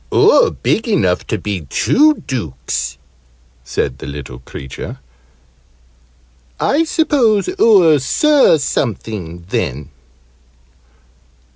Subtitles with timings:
[0.11, 2.97] "Oo're big enough to be two Dukes,"
[3.63, 4.97] said the little creature.
[6.59, 9.91] "I suppose oo're Sir Something, then?"